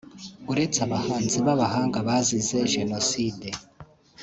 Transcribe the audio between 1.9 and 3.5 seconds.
bazize jenoside